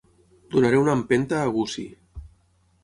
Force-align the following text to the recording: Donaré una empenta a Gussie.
Donaré 0.55 0.79
una 0.85 0.95
empenta 1.01 1.41
a 1.43 1.53
Gussie. 1.59 2.27